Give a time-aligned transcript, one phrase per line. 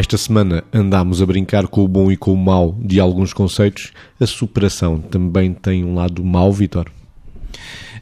[0.00, 3.92] Esta semana andámos a brincar com o bom e com o mau de alguns conceitos.
[4.18, 6.90] A superação também tem um lado mau, Vitor?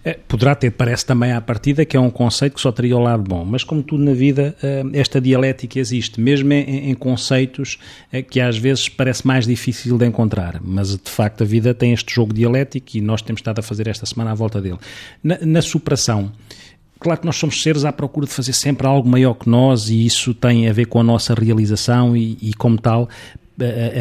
[0.04, 3.00] É, poderá ter, parece também à partida, que é um conceito que só teria o
[3.00, 7.78] lado bom, mas como tudo na vida, eh, esta dialética existe, mesmo em, em conceitos
[8.12, 11.92] eh, que às vezes parece mais difícil de encontrar, mas de facto a vida tem
[11.92, 14.78] este jogo dialético e nós temos estado a fazer esta semana à volta dele.
[15.20, 16.30] Na, na superação,
[16.98, 20.04] Claro que nós somos seres à procura de fazer sempre algo maior que nós e
[20.04, 23.08] isso tem a ver com a nossa realização e, e como tal,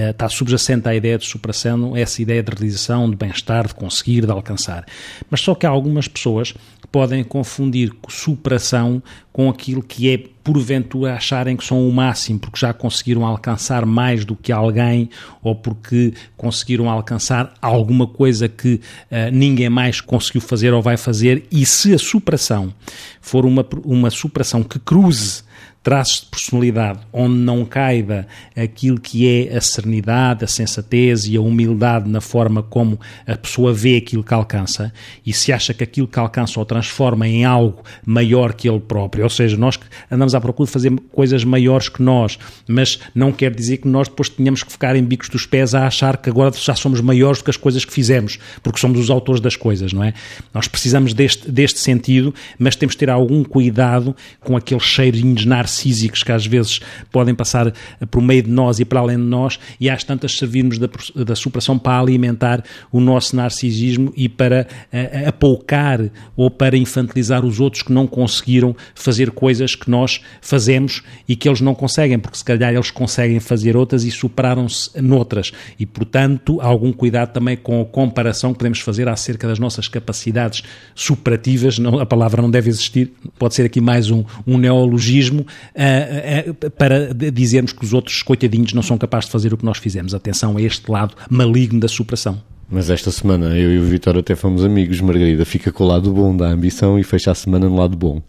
[0.10, 4.32] está subjacente à ideia de superação, essa ideia de realização, de bem-estar, de conseguir, de
[4.32, 4.86] alcançar.
[5.30, 6.54] Mas só que há algumas pessoas
[6.92, 9.02] podem confundir superação
[9.32, 14.26] com aquilo que é, porventura, acharem que são o máximo, porque já conseguiram alcançar mais
[14.26, 15.10] do que alguém
[15.44, 18.76] ou porque conseguiram alcançar alguma coisa que
[19.12, 21.46] uh, ninguém mais conseguiu fazer ou vai fazer.
[21.52, 22.74] E se a superação
[23.22, 25.47] for uma, uma superação que cruze
[25.88, 31.40] traços de personalidade onde não caiba aquilo que é a serenidade, a sensatez e a
[31.40, 34.92] humildade na forma como a pessoa vê aquilo que alcança
[35.26, 39.24] e se acha que aquilo que alcança o transforma em algo maior que ele próprio.
[39.24, 39.80] Ou seja, nós
[40.12, 44.10] andamos à procura de fazer coisas maiores que nós, mas não quer dizer que nós
[44.10, 47.40] depois tenhamos que ficar em bicos dos pés a achar que agora já somos maiores
[47.40, 50.14] do que as coisas que fizemos, porque somos os autores das coisas, não é?
[50.54, 56.24] Nós precisamos deste, deste sentido, mas temos de ter algum cuidado com aqueles cheirinhos narcísicos
[56.24, 56.80] que às vezes
[57.12, 57.74] podem passar
[58.12, 61.36] por meio de nós e para além de nós, e às tantas servirmos da, da
[61.36, 66.02] superação para alimentar o nosso narcisismo e para uh, apoucar
[66.36, 71.48] ou para infantilizar os outros que não conseguiram fazer coisas que nós fazemos e que
[71.48, 75.52] eles não conseguem, porque se calhar eles conseguem fazer outras e superaram-se noutras.
[75.80, 80.64] E, portanto, algum cuidado também com a comparação que podemos fazer acerca das nossas capacidades
[80.94, 81.80] superativas.
[81.80, 86.72] Não, a palavra não deve existir, pode ser aqui mais um, um neologismo, uh, uh,
[86.72, 90.14] para dizermos que os outros coitadinhos não são capazes de fazer o que nós fizemos.
[90.14, 92.42] Atenção a este lado maligno da superação.
[92.70, 95.46] Mas esta semana eu e o Vitor até fomos amigos, Margarida.
[95.46, 98.22] Fica com o lado bom da ambição e fecha a semana no lado bom.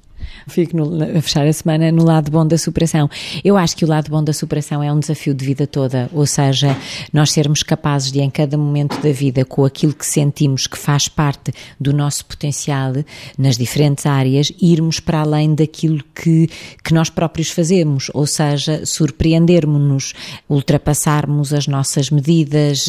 [0.46, 3.08] Fico no, a fechar a semana no lado bom da superação.
[3.44, 6.26] Eu acho que o lado bom da superação é um desafio de vida toda, ou
[6.26, 6.76] seja,
[7.12, 11.08] nós sermos capazes de, em cada momento da vida, com aquilo que sentimos que faz
[11.08, 12.92] parte do nosso potencial
[13.36, 16.48] nas diferentes áreas, irmos para além daquilo que,
[16.82, 20.14] que nós próprios fazemos, ou seja, surpreendermos-nos,
[20.48, 22.88] ultrapassarmos as nossas medidas,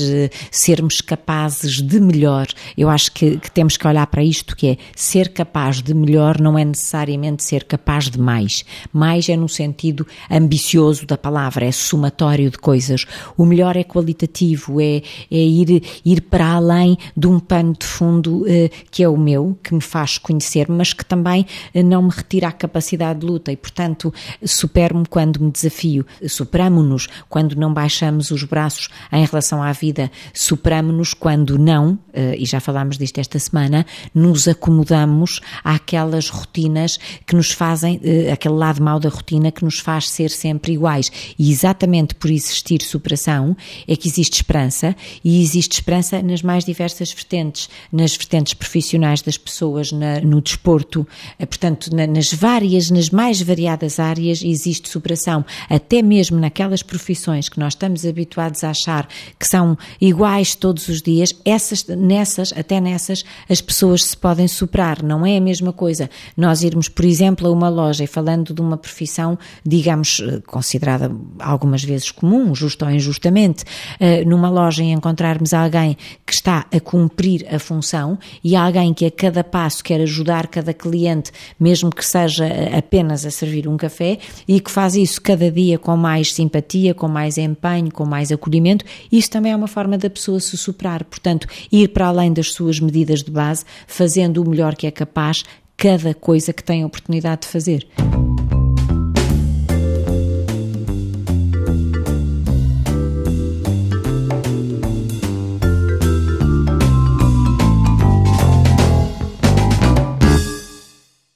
[0.52, 2.48] sermos capazes de melhor.
[2.78, 6.40] Eu acho que, que temos que olhar para isto, que é ser capaz de melhor
[6.40, 8.66] não é necessariamente ser capaz de mais.
[8.92, 13.06] Mais é no sentido ambicioso da palavra, é somatório de coisas.
[13.38, 15.02] O melhor é qualitativo, é,
[15.32, 19.58] é ir, ir para além de um pano de fundo eh, que é o meu,
[19.64, 23.52] que me faz conhecer, mas que também eh, não me retira a capacidade de luta
[23.52, 24.14] e, portanto,
[24.46, 26.06] supero-me quando me desafio.
[26.28, 30.12] Superamo-nos quando não baixamos os braços em relação à vida.
[30.34, 37.36] Superamo-nos quando não, eh, e já falámos disto esta semana, nos acomodamos àquelas rotinas que
[37.36, 41.12] nos fazem, uh, aquele lado mau da rotina que nos faz ser sempre iguais.
[41.38, 43.56] E exatamente por existir superação
[43.88, 49.38] é que existe esperança e existe esperança nas mais diversas vertentes, nas vertentes profissionais das
[49.38, 51.02] pessoas, na, no desporto,
[51.40, 57.50] uh, portanto, na, nas várias, nas mais variadas áreas existe superação, até mesmo naquelas profissões
[57.50, 62.80] que nós estamos habituados a achar que são iguais todos os dias, essas, nessas, até
[62.80, 66.10] nessas, as pessoas se podem superar, não é a mesma coisa.
[66.36, 71.12] Nós irmos, por exemplo, a uma loja e falando de uma profissão, digamos, eh, considerada
[71.40, 73.64] algumas vezes comum, justo ou injustamente,
[74.00, 79.12] eh, numa loja encontrarmos alguém que está a cumprir a função e alguém que a
[79.12, 84.18] cada passo quer ajudar cada cliente, mesmo que seja eh, apenas a servir um café,
[84.48, 88.86] e que faz isso cada dia com mais simpatia, com mais empenho, com mais acolhimento,
[89.12, 91.04] isso também é uma forma da pessoa se superar.
[91.04, 95.44] Portanto, ir para além das suas medidas de base, fazendo o melhor que é capaz,
[95.80, 97.88] cada coisa que tem a oportunidade de fazer.